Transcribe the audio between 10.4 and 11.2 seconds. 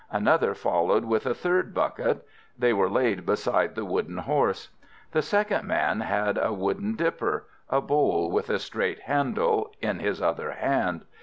hand.